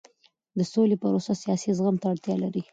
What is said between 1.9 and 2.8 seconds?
ته اړتیا لري